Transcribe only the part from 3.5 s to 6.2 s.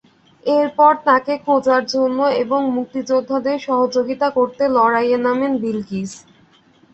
সহযোগিতা করতে লড়াইয়ে নামেন বিলকিস।